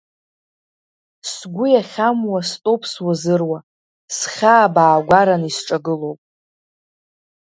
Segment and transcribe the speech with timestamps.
[1.31, 3.59] Сгәы иахьамуа стәоуп суазыруа,
[4.15, 6.19] схьаа баагәаран исҿагылоуп…